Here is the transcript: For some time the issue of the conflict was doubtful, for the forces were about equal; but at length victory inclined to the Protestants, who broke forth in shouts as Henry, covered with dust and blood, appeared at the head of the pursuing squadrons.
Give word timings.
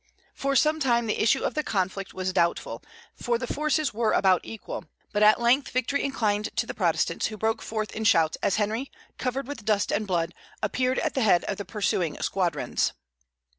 For 0.33 0.55
some 0.55 0.79
time 0.79 1.05
the 1.05 1.21
issue 1.21 1.43
of 1.43 1.53
the 1.53 1.61
conflict 1.61 2.11
was 2.11 2.33
doubtful, 2.33 2.81
for 3.15 3.37
the 3.37 3.45
forces 3.45 3.93
were 3.93 4.13
about 4.13 4.41
equal; 4.43 4.85
but 5.13 5.21
at 5.21 5.39
length 5.39 5.69
victory 5.69 6.03
inclined 6.03 6.49
to 6.55 6.65
the 6.65 6.73
Protestants, 6.73 7.27
who 7.27 7.37
broke 7.37 7.61
forth 7.61 7.91
in 7.91 8.03
shouts 8.03 8.35
as 8.41 8.55
Henry, 8.55 8.91
covered 9.19 9.45
with 9.47 9.63
dust 9.63 9.91
and 9.91 10.07
blood, 10.07 10.33
appeared 10.63 10.97
at 10.97 11.13
the 11.13 11.21
head 11.21 11.43
of 11.43 11.57
the 11.57 11.65
pursuing 11.65 12.19
squadrons. 12.19 12.93